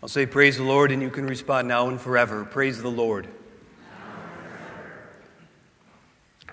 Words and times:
I'll 0.00 0.08
say, 0.08 0.26
Praise 0.26 0.58
the 0.58 0.62
Lord, 0.62 0.92
and 0.92 1.02
you 1.02 1.10
can 1.10 1.26
respond 1.26 1.66
now 1.66 1.88
and 1.88 2.00
forever. 2.00 2.44
Praise 2.44 2.80
the 2.80 2.88
Lord. 2.88 3.26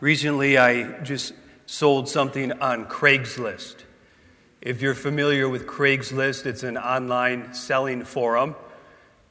Recently, 0.00 0.58
I 0.58 1.00
just 1.02 1.34
sold 1.66 2.08
something 2.08 2.50
on 2.60 2.86
Craigslist. 2.86 3.84
If 4.60 4.82
you're 4.82 4.96
familiar 4.96 5.48
with 5.48 5.68
Craigslist, 5.68 6.46
it's 6.46 6.64
an 6.64 6.76
online 6.76 7.54
selling 7.54 8.02
forum, 8.02 8.56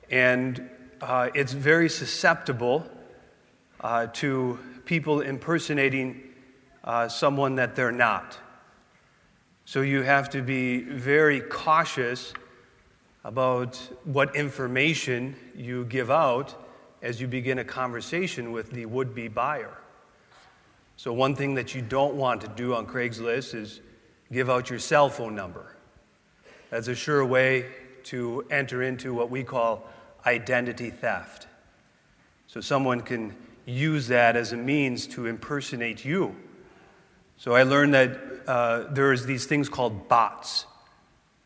and 0.10 0.70
uh, 1.02 1.30
it's 1.36 1.52
very 1.52 1.90
susceptible 1.90 2.90
uh, 3.82 4.08
to 4.14 4.58
people 4.86 5.20
impersonating 5.20 6.22
uh, 6.86 7.10
someone 7.10 7.56
that 7.56 7.76
they're 7.76 7.92
not. 7.92 8.38
So 9.66 9.82
you 9.82 10.04
have 10.04 10.30
to 10.30 10.42
be 10.42 10.80
very 10.80 11.42
cautious 11.42 12.32
about 13.24 13.76
what 14.04 14.36
information 14.36 15.36
you 15.56 15.86
give 15.86 16.10
out 16.10 16.56
as 17.02 17.22
you 17.22 17.28
begin 17.28 17.60
a 17.60 17.64
conversation 17.64 18.52
with 18.52 18.72
the 18.72 18.86
would 18.86 19.14
be 19.14 19.28
buyer. 19.28 19.78
So, 20.96 21.14
one 21.14 21.36
thing 21.36 21.54
that 21.56 21.76
you 21.76 21.82
don't 21.82 22.16
want 22.16 22.42
to 22.42 22.48
do 22.48 22.74
on 22.74 22.88
Craigslist 22.88 23.54
is 23.54 23.82
give 24.32 24.50
out 24.50 24.70
your 24.70 24.80
cell 24.80 25.10
phone 25.10 25.36
number. 25.36 25.76
That's 26.72 26.88
a 26.88 26.96
sure 26.96 27.24
way 27.26 27.66
to 28.06 28.46
enter 28.50 28.82
into 28.82 29.14
what 29.14 29.30
we 29.30 29.44
call 29.44 29.88
identity 30.26 30.90
theft. 30.90 31.48
So, 32.48 32.62
someone 32.62 33.02
can 33.02 33.36
use 33.66 34.08
that 34.08 34.36
as 34.36 34.54
a 34.54 34.58
means 34.58 35.06
to 35.08 35.28
impersonate 35.28 36.04
you. 36.04 36.36
So, 37.38 37.54
I 37.54 37.62
learned 37.62 37.94
that 37.94 38.20
uh, 38.48 38.86
there's 38.92 39.26
these 39.26 39.46
things 39.46 39.70
called 39.70 40.08
bots. 40.08 40.66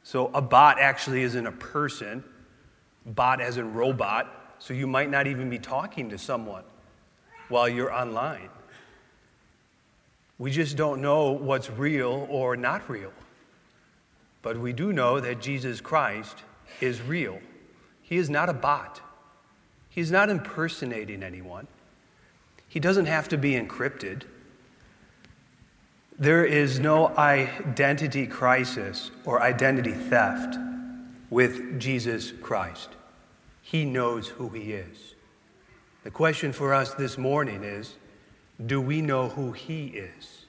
So 0.04 0.32
a 0.34 0.42
bot 0.42 0.80
actually 0.80 1.24
isn't 1.24 1.46
a 1.46 1.52
person, 1.52 2.24
bot 3.06 3.42
as 3.42 3.58
in 3.58 3.74
robot, 3.74 4.56
so 4.60 4.74
you 4.74 4.88
might 4.88 5.10
not 5.10 5.28
even 5.28 5.50
be 5.50 5.60
talking 5.60 6.10
to 6.10 6.18
someone 6.18 6.64
while 7.50 7.68
you're 7.70 7.94
online. 7.94 8.50
We 10.38 10.52
just 10.52 10.76
don't 10.76 11.02
know 11.02 11.32
what's 11.32 11.70
real 11.70 12.28
or 12.30 12.56
not 12.56 12.90
real. 12.90 13.14
But 14.42 14.58
we 14.58 14.74
do 14.74 14.92
know 14.92 15.20
that 15.20 15.40
Jesus 15.40 15.82
Christ 15.82 16.36
is 16.80 17.02
real. 17.02 17.40
He 18.02 18.18
is 18.18 18.30
not 18.30 18.50
a 18.50 18.54
bot. 18.54 19.02
He's 19.90 20.12
not 20.12 20.30
impersonating 20.30 21.22
anyone. 21.22 21.68
He 22.68 22.80
doesn't 22.80 23.06
have 23.06 23.30
to 23.30 23.38
be 23.38 23.54
encrypted. 23.54 24.24
There 26.20 26.46
is 26.46 26.80
no 26.80 27.16
identity 27.18 28.28
crisis 28.28 29.12
or 29.26 29.42
identity 29.42 29.94
theft 29.94 30.58
with 31.30 31.80
Jesus 31.80 32.32
Christ. 32.32 32.90
He 33.62 33.86
knows 33.86 34.28
who 34.28 34.50
He 34.50 34.74
is. 34.74 35.16
The 36.04 36.12
question 36.12 36.52
for 36.52 36.74
us 36.74 36.94
this 36.94 37.18
morning 37.18 37.64
is 37.64 37.96
do 38.64 38.82
we 38.82 39.02
know 39.02 39.30
who 39.30 39.54
He 39.54 39.88
is? 39.88 40.46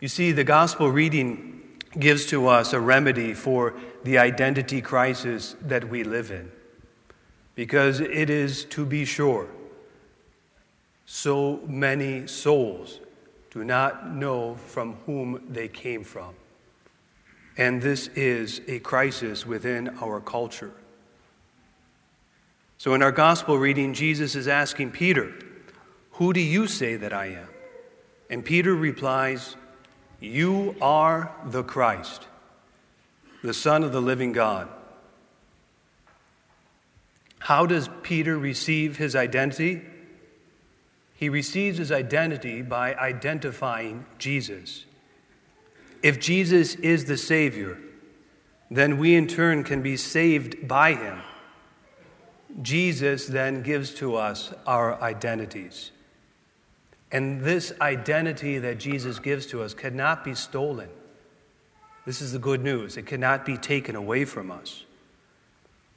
You 0.00 0.08
see, 0.08 0.32
the 0.32 0.44
gospel 0.44 0.90
reading 0.90 1.60
gives 1.98 2.26
to 2.26 2.46
us 2.46 2.72
a 2.72 2.80
remedy 2.80 3.34
for 3.34 3.74
the 4.04 4.18
identity 4.18 4.80
crisis 4.80 5.56
that 5.60 5.88
we 5.88 6.04
live 6.04 6.30
in. 6.30 6.50
Because 7.54 8.00
it 8.00 8.30
is, 8.30 8.64
to 8.66 8.86
be 8.86 9.04
sure, 9.04 9.48
so 11.04 11.60
many 11.66 12.26
souls 12.26 13.00
do 13.50 13.64
not 13.64 14.14
know 14.14 14.54
from 14.54 14.94
whom 15.06 15.42
they 15.48 15.68
came 15.68 16.04
from. 16.04 16.34
And 17.56 17.82
this 17.82 18.08
is 18.08 18.60
a 18.68 18.78
crisis 18.78 19.44
within 19.44 19.88
our 20.00 20.20
culture. 20.20 20.72
So, 22.78 22.94
in 22.94 23.02
our 23.02 23.12
gospel 23.12 23.58
reading, 23.58 23.92
Jesus 23.92 24.34
is 24.34 24.48
asking 24.48 24.92
Peter, 24.92 25.34
Who 26.12 26.32
do 26.32 26.40
you 26.40 26.66
say 26.66 26.96
that 26.96 27.12
I 27.12 27.26
am? 27.26 27.48
And 28.30 28.44
Peter 28.44 28.74
replies, 28.74 29.56
You 30.20 30.76
are 30.80 31.30
the 31.44 31.62
Christ, 31.62 32.26
the 33.42 33.52
Son 33.52 33.82
of 33.82 33.92
the 33.92 34.00
living 34.00 34.32
God. 34.32 34.68
How 37.40 37.66
does 37.66 37.90
Peter 38.02 38.38
receive 38.38 38.96
his 38.96 39.16
identity? 39.16 39.82
He 41.20 41.28
receives 41.28 41.76
his 41.76 41.92
identity 41.92 42.62
by 42.62 42.94
identifying 42.94 44.06
Jesus. 44.16 44.86
If 46.02 46.18
Jesus 46.18 46.76
is 46.76 47.04
the 47.04 47.18
Savior, 47.18 47.76
then 48.70 48.96
we 48.96 49.14
in 49.14 49.26
turn 49.26 49.62
can 49.62 49.82
be 49.82 49.98
saved 49.98 50.66
by 50.66 50.94
him. 50.94 51.20
Jesus 52.62 53.26
then 53.26 53.60
gives 53.62 53.92
to 53.96 54.16
us 54.16 54.54
our 54.66 54.98
identities. 55.02 55.90
And 57.12 57.42
this 57.42 57.74
identity 57.82 58.56
that 58.56 58.78
Jesus 58.78 59.18
gives 59.18 59.44
to 59.48 59.62
us 59.62 59.74
cannot 59.74 60.24
be 60.24 60.34
stolen. 60.34 60.88
This 62.06 62.22
is 62.22 62.32
the 62.32 62.38
good 62.38 62.64
news. 62.64 62.96
It 62.96 63.04
cannot 63.04 63.44
be 63.44 63.58
taken 63.58 63.94
away 63.94 64.24
from 64.24 64.50
us. 64.50 64.84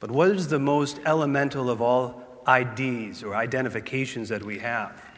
But 0.00 0.10
what 0.10 0.32
is 0.32 0.48
the 0.48 0.58
most 0.58 1.00
elemental 1.06 1.70
of 1.70 1.80
all 1.80 2.22
IDs 2.46 3.22
or 3.22 3.34
identifications 3.34 4.28
that 4.28 4.44
we 4.44 4.58
have? 4.58 5.13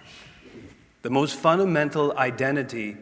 The 1.07 1.11
most 1.11 1.37
fundamental 1.37 2.19
identity 2.19 2.97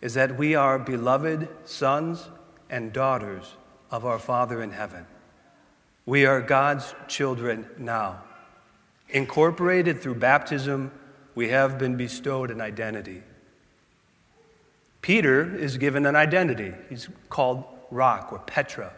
is 0.00 0.14
that 0.14 0.38
we 0.38 0.54
are 0.54 0.78
beloved 0.78 1.46
sons 1.66 2.26
and 2.70 2.90
daughters 2.90 3.54
of 3.90 4.06
our 4.06 4.18
Father 4.18 4.62
in 4.62 4.70
heaven. 4.70 5.04
We 6.06 6.24
are 6.24 6.40
God's 6.40 6.94
children 7.06 7.66
now. 7.76 8.22
Incorporated 9.10 10.00
through 10.00 10.14
baptism, 10.14 10.90
we 11.34 11.50
have 11.50 11.76
been 11.76 11.98
bestowed 11.98 12.50
an 12.50 12.62
identity. 12.62 13.22
Peter 15.02 15.54
is 15.54 15.76
given 15.76 16.06
an 16.06 16.16
identity. 16.16 16.72
He's 16.88 17.10
called 17.28 17.64
Rock 17.90 18.32
or 18.32 18.38
Petra. 18.38 18.94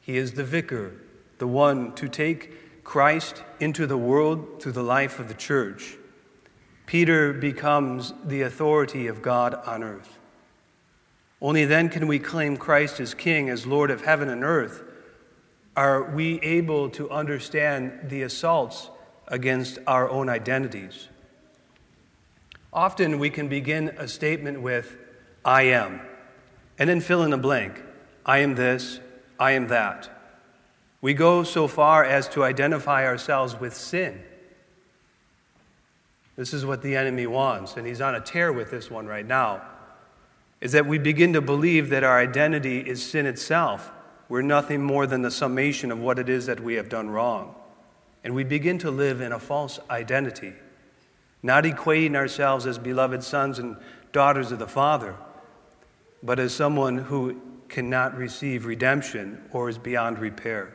He 0.00 0.16
is 0.16 0.32
the 0.32 0.42
vicar, 0.42 0.92
the 1.38 1.46
one 1.46 1.92
to 1.94 2.08
take 2.08 2.82
Christ 2.82 3.44
into 3.60 3.86
the 3.86 3.96
world 3.96 4.60
through 4.60 4.72
the 4.72 4.82
life 4.82 5.20
of 5.20 5.28
the 5.28 5.34
church. 5.34 5.98
Peter 6.86 7.32
becomes 7.32 8.14
the 8.24 8.42
authority 8.42 9.08
of 9.08 9.20
God 9.20 9.54
on 9.66 9.82
earth. 9.82 10.18
Only 11.42 11.64
then 11.64 11.88
can 11.88 12.06
we 12.06 12.18
claim 12.18 12.56
Christ 12.56 13.00
as 13.00 13.12
King, 13.12 13.50
as 13.50 13.66
Lord 13.66 13.90
of 13.90 14.04
heaven 14.04 14.28
and 14.28 14.42
earth. 14.42 14.82
Are 15.76 16.02
we 16.02 16.40
able 16.40 16.88
to 16.90 17.10
understand 17.10 18.08
the 18.08 18.22
assaults 18.22 18.88
against 19.28 19.78
our 19.86 20.08
own 20.08 20.28
identities? 20.28 21.08
Often 22.72 23.18
we 23.18 23.30
can 23.30 23.48
begin 23.48 23.88
a 23.98 24.08
statement 24.08 24.62
with, 24.62 24.96
I 25.44 25.62
am, 25.62 26.00
and 26.78 26.88
then 26.88 27.00
fill 27.00 27.22
in 27.22 27.32
a 27.32 27.38
blank. 27.38 27.82
I 28.24 28.38
am 28.38 28.54
this, 28.54 29.00
I 29.38 29.52
am 29.52 29.68
that. 29.68 30.10
We 31.00 31.14
go 31.14 31.42
so 31.42 31.68
far 31.68 32.04
as 32.04 32.28
to 32.30 32.44
identify 32.44 33.06
ourselves 33.06 33.58
with 33.58 33.74
sin. 33.76 34.22
This 36.36 36.52
is 36.52 36.66
what 36.66 36.82
the 36.82 36.94
enemy 36.96 37.26
wants, 37.26 37.76
and 37.76 37.86
he's 37.86 38.02
on 38.02 38.14
a 38.14 38.20
tear 38.20 38.52
with 38.52 38.70
this 38.70 38.90
one 38.90 39.06
right 39.06 39.26
now. 39.26 39.62
Is 40.60 40.72
that 40.72 40.86
we 40.86 40.98
begin 40.98 41.32
to 41.32 41.40
believe 41.40 41.88
that 41.90 42.04
our 42.04 42.18
identity 42.18 42.80
is 42.80 43.02
sin 43.02 43.26
itself. 43.26 43.90
We're 44.28 44.42
nothing 44.42 44.82
more 44.82 45.06
than 45.06 45.22
the 45.22 45.30
summation 45.30 45.90
of 45.90 45.98
what 45.98 46.18
it 46.18 46.28
is 46.28 46.46
that 46.46 46.60
we 46.60 46.74
have 46.74 46.88
done 46.88 47.08
wrong. 47.08 47.54
And 48.22 48.34
we 48.34 48.44
begin 48.44 48.78
to 48.78 48.90
live 48.90 49.20
in 49.20 49.32
a 49.32 49.38
false 49.38 49.78
identity, 49.88 50.52
not 51.42 51.64
equating 51.64 52.16
ourselves 52.16 52.66
as 52.66 52.78
beloved 52.78 53.22
sons 53.22 53.58
and 53.58 53.76
daughters 54.12 54.52
of 54.52 54.58
the 54.58 54.66
Father, 54.66 55.14
but 56.22 56.38
as 56.38 56.52
someone 56.52 56.98
who 56.98 57.40
cannot 57.68 58.16
receive 58.16 58.66
redemption 58.66 59.42
or 59.52 59.68
is 59.68 59.78
beyond 59.78 60.18
repair. 60.18 60.74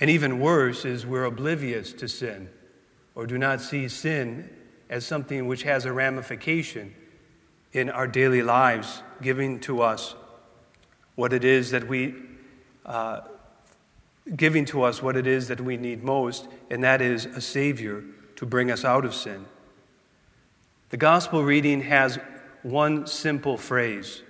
And 0.00 0.08
even 0.10 0.40
worse 0.40 0.84
is 0.84 1.06
we're 1.06 1.24
oblivious 1.24 1.92
to 1.94 2.08
sin 2.08 2.48
or 3.14 3.26
do 3.26 3.38
not 3.38 3.60
see 3.60 3.88
sin 3.88 4.48
as 4.88 5.06
something 5.06 5.46
which 5.46 5.62
has 5.62 5.84
a 5.84 5.92
ramification 5.92 6.94
in 7.72 7.88
our 7.88 8.06
daily 8.06 8.42
lives, 8.42 9.02
giving 9.22 9.60
to 9.60 9.80
us 9.80 10.14
what 11.14 11.32
it 11.32 11.44
is 11.44 11.70
that 11.70 11.86
we, 11.86 12.14
uh, 12.84 13.20
giving 14.36 14.64
to 14.64 14.82
us 14.82 15.02
what 15.02 15.16
it 15.16 15.26
is 15.26 15.48
that 15.48 15.60
we 15.60 15.76
need 15.76 16.02
most, 16.02 16.48
and 16.70 16.82
that 16.82 17.00
is 17.00 17.26
a 17.26 17.40
Savior 17.40 18.02
to 18.36 18.46
bring 18.46 18.70
us 18.70 18.84
out 18.84 19.04
of 19.04 19.14
sin. 19.14 19.46
The 20.88 20.96
gospel 20.96 21.44
reading 21.44 21.82
has 21.82 22.18
one 22.62 23.06
simple 23.06 23.56
phrase, 23.56 24.22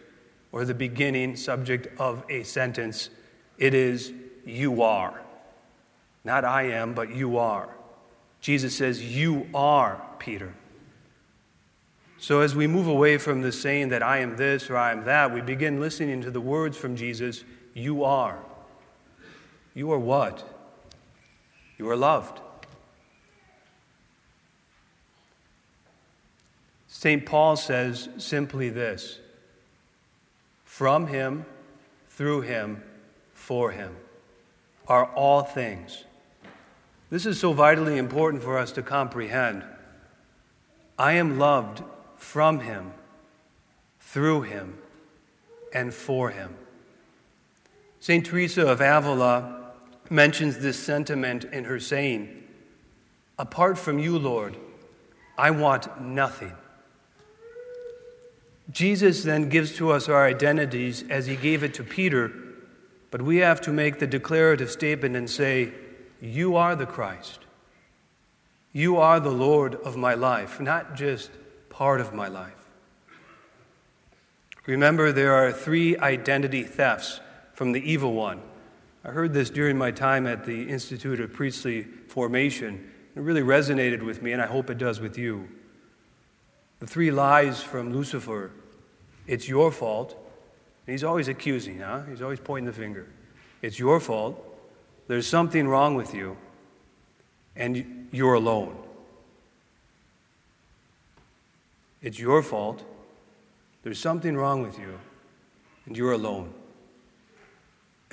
or 0.53 0.65
the 0.65 0.75
beginning 0.75 1.37
subject 1.37 1.88
of 1.99 2.25
a 2.29 2.43
sentence. 2.43 3.09
It 3.56 3.73
is, 3.73 4.12
You 4.44 4.82
are. 4.82 5.23
Not 6.25 6.44
I 6.44 6.65
am, 6.65 6.93
but 6.93 7.15
you 7.15 7.38
are. 7.38 7.75
Jesus 8.41 8.77
says, 8.77 9.03
You 9.03 9.49
are 9.55 10.01
Peter. 10.19 10.55
So, 12.19 12.41
as 12.41 12.55
we 12.55 12.67
move 12.67 12.87
away 12.87 13.17
from 13.17 13.41
the 13.41 13.53
saying 13.53 13.89
that 13.89 14.03
I 14.03 14.19
am 14.19 14.37
this 14.37 14.69
or 14.69 14.77
I 14.77 14.93
am 14.93 15.05
that, 15.05 15.33
we 15.33 15.41
begin 15.41 15.81
listening 15.81 16.21
to 16.23 16.31
the 16.31 16.41
words 16.41 16.77
from 16.77 16.97
Jesus, 16.97 17.45
You 17.75 18.05
are. 18.05 18.39
You 19.75 19.91
are 19.93 19.99
what? 19.99 20.45
You 21.79 21.89
are 21.89 21.97
loved. 21.97 22.41
St. 26.89 27.25
Paul 27.25 27.57
says 27.57 28.11
simply 28.19 28.69
this 28.69 29.21
From 30.65 31.07
him, 31.07 31.47
through 32.11 32.43
him, 32.43 32.83
for 33.33 33.71
him 33.71 33.97
are 34.87 35.07
all 35.15 35.43
things. 35.43 36.05
This 37.11 37.27
is 37.27 37.41
so 37.41 37.53
vitally 37.53 37.99
important 37.99 38.43
for 38.43 38.57
us 38.57 38.71
to 38.73 38.83
comprehend. 38.83 39.65
I 40.97 41.15
am 41.15 41.39
loved 41.39 41.83
from 42.17 42.61
him, 42.61 42.93
through 43.99 44.43
him, 44.43 44.79
and 45.75 45.93
for 45.93 46.31
him. 46.31 46.55
St. 47.99 48.25
Teresa 48.25 48.67
of 48.67 48.81
Avila 48.81 49.73
mentions 50.09 50.59
this 50.59 50.79
sentiment 50.79 51.45
in 51.45 51.65
her 51.65 51.81
saying, 51.81 52.45
Apart 53.39 53.77
from 53.77 53.99
you, 53.99 54.17
Lord, 54.17 54.56
I 55.37 55.51
want 55.51 56.01
nothing. 56.01 56.53
Jesus 58.71 59.25
then 59.25 59.49
gives 59.49 59.75
to 59.77 59.91
us 59.91 60.09
our 60.09 60.27
identities 60.27 61.05
as 61.11 61.27
he 61.27 61.35
gave 61.35 61.65
it 61.65 61.75
to 61.75 61.83
Peter, 61.83 62.33
but 63.11 63.21
we 63.21 63.39
have 63.39 63.61
to 63.63 63.73
make 63.73 63.99
the 63.99 64.06
declarative 64.06 64.71
statement 64.71 65.17
and 65.17 65.29
say, 65.29 65.73
You 66.20 66.56
are 66.56 66.76
the 66.76 66.87
Christ. 66.87 67.40
You 68.72 68.99
are 68.99 69.19
the 69.19 69.31
Lord 69.31 69.75
of 69.75 69.96
my 69.96 70.14
life, 70.14 70.61
not 70.61 70.94
just 70.94 71.31
part 71.69 72.00
of 72.00 72.14
my 72.14 72.28
life. 72.28 72.52
Remember, 74.67 75.11
there 75.11 75.34
are 75.34 75.50
three 75.50 75.96
identity 75.99 76.62
thefts 76.62 77.20
from 77.55 77.72
the 77.72 77.90
evil 77.90 78.12
one. 78.12 78.40
I 79.05 79.11
heard 79.11 79.32
this 79.32 79.50
during 79.50 79.78
my 79.78 79.90
time 79.90 80.26
at 80.26 80.44
the 80.44 80.69
Institute 80.69 81.20
of 81.20 81.32
Priestly 81.32 81.84
Formation. 82.08 82.90
It 83.17 83.20
really 83.20 83.43
resonated 83.43 84.02
with 84.02 84.22
me, 84.22 84.32
and 84.32 84.43
I 84.43 84.46
hope 84.46 84.70
it 84.70 84.78
does 84.78 85.00
with 85.00 85.19
you. 85.19 85.49
The 86.78 86.87
three 86.87 87.11
lies 87.11 87.62
from 87.62 87.93
Lucifer 87.93 88.52
it's 89.26 89.49
your 89.49 89.70
fault. 89.70 90.17
He's 90.87 91.05
always 91.05 91.28
accusing, 91.28 91.78
huh? 91.78 92.02
He's 92.08 92.20
always 92.20 92.40
pointing 92.40 92.67
the 92.67 92.72
finger. 92.72 93.06
It's 93.62 93.78
your 93.78 94.00
fault. 94.00 94.44
There's 95.11 95.27
something 95.27 95.67
wrong 95.67 95.97
with 95.97 96.15
you, 96.15 96.37
and 97.57 98.07
you're 98.12 98.35
alone. 98.35 98.77
It's 102.01 102.17
your 102.17 102.45
fault. 102.45 102.85
There's 103.83 103.99
something 103.99 104.37
wrong 104.37 104.62
with 104.62 104.79
you, 104.79 105.01
and 105.85 105.97
you're 105.97 106.12
alone. 106.12 106.55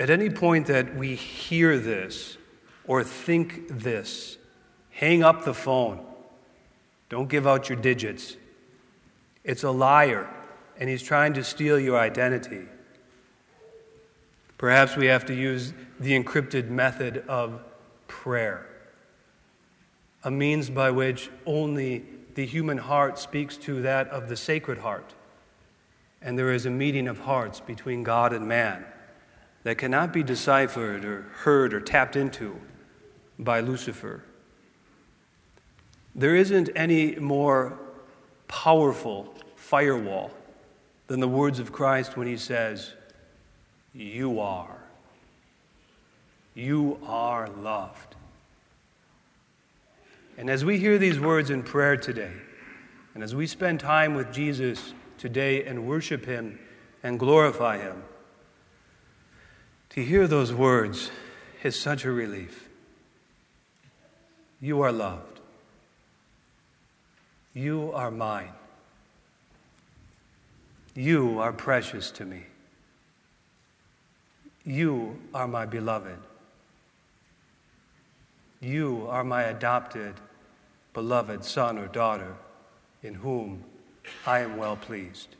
At 0.00 0.10
any 0.10 0.28
point 0.28 0.66
that 0.66 0.96
we 0.96 1.14
hear 1.14 1.78
this 1.78 2.36
or 2.84 3.04
think 3.04 3.68
this, 3.68 4.36
hang 4.90 5.22
up 5.22 5.44
the 5.44 5.54
phone. 5.54 6.04
Don't 7.10 7.28
give 7.28 7.46
out 7.46 7.68
your 7.68 7.78
digits. 7.78 8.36
It's 9.44 9.62
a 9.62 9.70
liar, 9.70 10.28
and 10.76 10.90
he's 10.90 11.04
trying 11.04 11.34
to 11.34 11.44
steal 11.44 11.78
your 11.78 11.96
identity. 11.96 12.66
Perhaps 14.58 14.96
we 14.96 15.06
have 15.06 15.24
to 15.26 15.34
use 15.34 15.72
the 16.00 16.20
encrypted 16.20 16.68
method 16.68 17.24
of 17.28 17.62
prayer, 18.08 18.66
a 20.24 20.30
means 20.30 20.68
by 20.68 20.90
which 20.90 21.30
only 21.46 22.04
the 22.34 22.44
human 22.44 22.78
heart 22.78 23.18
speaks 23.18 23.56
to 23.56 23.82
that 23.82 24.08
of 24.08 24.28
the 24.28 24.36
sacred 24.36 24.78
heart. 24.78 25.14
And 26.20 26.36
there 26.36 26.52
is 26.52 26.66
a 26.66 26.70
meeting 26.70 27.06
of 27.06 27.20
hearts 27.20 27.60
between 27.60 28.02
God 28.02 28.32
and 28.32 28.48
man 28.48 28.84
that 29.62 29.78
cannot 29.78 30.12
be 30.12 30.24
deciphered 30.24 31.04
or 31.04 31.22
heard 31.22 31.72
or 31.72 31.80
tapped 31.80 32.16
into 32.16 32.60
by 33.38 33.60
Lucifer. 33.60 34.24
There 36.14 36.34
isn't 36.34 36.70
any 36.74 37.14
more 37.16 37.78
powerful 38.48 39.34
firewall 39.54 40.32
than 41.06 41.20
the 41.20 41.28
words 41.28 41.60
of 41.60 41.70
Christ 41.70 42.16
when 42.16 42.26
he 42.26 42.36
says, 42.36 42.94
You 43.98 44.38
are. 44.38 44.78
You 46.54 47.00
are 47.04 47.48
loved. 47.48 48.14
And 50.36 50.48
as 50.48 50.64
we 50.64 50.78
hear 50.78 50.98
these 50.98 51.18
words 51.18 51.50
in 51.50 51.64
prayer 51.64 51.96
today, 51.96 52.32
and 53.14 53.24
as 53.24 53.34
we 53.34 53.48
spend 53.48 53.80
time 53.80 54.14
with 54.14 54.32
Jesus 54.32 54.94
today 55.18 55.64
and 55.64 55.84
worship 55.84 56.24
him 56.24 56.60
and 57.02 57.18
glorify 57.18 57.78
him, 57.78 58.04
to 59.90 60.04
hear 60.04 60.28
those 60.28 60.52
words 60.52 61.10
is 61.64 61.76
such 61.76 62.04
a 62.04 62.12
relief. 62.12 62.68
You 64.60 64.80
are 64.82 64.92
loved. 64.92 65.40
You 67.52 67.90
are 67.92 68.12
mine. 68.12 68.52
You 70.94 71.40
are 71.40 71.52
precious 71.52 72.12
to 72.12 72.24
me. 72.24 72.44
You 74.68 75.16
are 75.32 75.48
my 75.48 75.64
beloved. 75.64 76.18
You 78.60 79.06
are 79.08 79.24
my 79.24 79.44
adopted, 79.44 80.12
beloved 80.92 81.42
son 81.42 81.78
or 81.78 81.86
daughter 81.86 82.34
in 83.02 83.14
whom 83.14 83.64
I 84.26 84.40
am 84.40 84.58
well 84.58 84.76
pleased. 84.76 85.36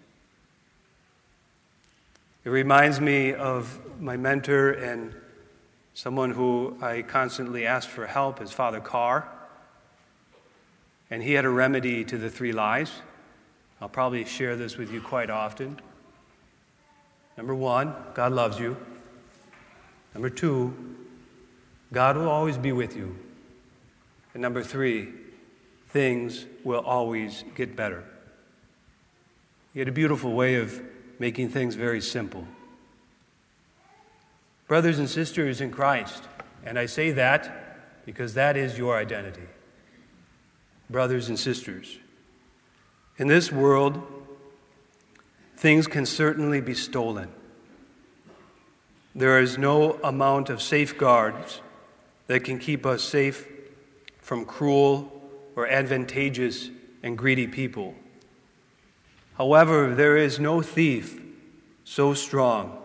It 2.43 2.49
reminds 2.49 3.03
me 3.03 3.35
of 3.35 3.79
my 4.01 4.17
mentor 4.17 4.71
and 4.71 5.15
someone 5.93 6.31
who 6.31 6.79
I 6.81 7.03
constantly 7.03 7.67
asked 7.67 7.91
for 7.91 8.07
help, 8.07 8.39
his 8.39 8.53
father 8.53 8.81
Carr. 8.81 9.29
And 11.11 11.23
he 11.23 11.35
had 11.35 11.45
a 11.45 11.51
remedy 11.51 12.03
to 12.03 12.17
the 12.17 12.31
three 12.31 12.53
lies. 12.53 12.93
I'll 13.79 13.91
probably 13.91 14.25
share 14.25 14.57
this 14.57 14.79
with 14.79 14.91
you 14.91 15.03
quite 15.03 15.29
often. 15.29 15.79
Number 17.37 17.55
one, 17.55 17.95
God 18.15 18.33
loves 18.33 18.59
you. 18.59 18.75
Number 20.19 20.31
two, 20.31 20.75
God 21.93 22.17
will 22.17 22.29
always 22.29 22.59
be 22.59 22.73
with 22.73 22.97
you. 22.97 23.17
And 24.35 24.43
number 24.43 24.65
three, 24.65 25.11
things 25.91 26.45
will 26.65 26.81
always 26.81 27.45
get 27.55 27.77
better. 27.77 28.03
He 29.73 29.79
had 29.79 29.87
a 29.87 29.93
beautiful 29.93 30.33
way 30.33 30.57
of 30.57 30.83
making 31.21 31.51
things 31.51 31.77
very 31.77 32.01
simple. 32.01 32.49
Brothers 34.67 34.99
and 34.99 35.09
sisters 35.09 35.61
in 35.61 35.71
Christ, 35.71 36.25
and 36.65 36.81
I 36.81 36.87
say 36.87 37.13
that 37.13 38.05
because 38.05 38.35
that 38.35 38.57
is 38.57 38.77
your 38.77 38.97
identity. 38.97 39.47
Brothers 40.91 41.29
and 41.29 41.39
sisters. 41.39 41.97
In 43.19 43.29
this 43.29 43.53
world, 43.53 44.03
things 45.55 45.87
can 45.87 46.05
certainly 46.05 46.61
be 46.61 46.75
stolen. 46.75 47.31
There 49.19 49.41
is 49.41 49.59
no 49.59 49.95
amount 50.05 50.49
of 50.49 50.63
safeguards 50.63 51.61
that 52.29 52.45
can 52.45 52.61
keep 52.61 52.87
us 52.87 53.03
safe 53.03 53.49
from 54.21 54.45
cruel 54.45 55.11
or 55.57 55.67
advantageous 55.67 56.71
and 57.03 57.19
greedy 57.19 57.49
people. 57.49 57.97
However, 59.37 59.93
there 59.93 60.17
is 60.17 60.39
no 60.39 60.63
thief 60.63 61.21
so 61.83 62.15
strong 62.15 62.79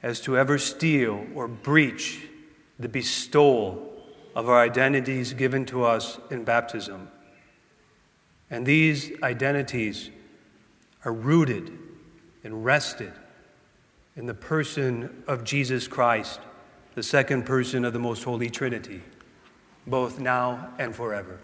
as 0.00 0.20
to 0.20 0.38
ever 0.38 0.58
steal 0.58 1.26
or 1.34 1.48
breach 1.48 2.28
the 2.78 2.88
bestowal 2.88 4.00
of 4.36 4.48
our 4.48 4.60
identities 4.60 5.32
given 5.32 5.64
to 5.66 5.82
us 5.82 6.20
in 6.30 6.44
baptism. 6.44 7.10
And 8.48 8.64
these 8.64 9.10
identities 9.24 10.08
are 11.04 11.12
rooted 11.12 11.76
and 12.44 12.64
rested 12.64 13.12
in 14.16 14.26
the 14.26 14.34
person 14.34 15.22
of 15.26 15.44
Jesus 15.44 15.88
Christ, 15.88 16.40
the 16.94 17.02
second 17.02 17.44
person 17.44 17.84
of 17.84 17.92
the 17.92 17.98
Most 17.98 18.24
Holy 18.24 18.50
Trinity, 18.50 19.02
both 19.86 20.18
now 20.18 20.72
and 20.78 20.94
forever. 20.94 21.38